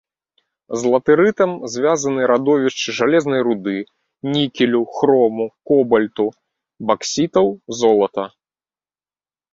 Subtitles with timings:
[0.83, 3.75] З латэрытам звязаны радовішчы жалезнай руды,
[4.37, 6.27] нікелю, хрому, кобальту,
[6.93, 7.45] баксітаў,
[7.83, 8.23] золата.